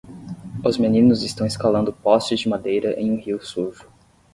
[0.65, 3.87] Os meninos estão escalando postes de madeira em um rio sujo.